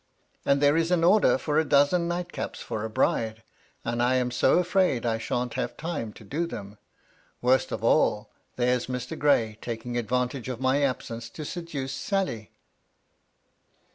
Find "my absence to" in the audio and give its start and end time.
10.59-11.45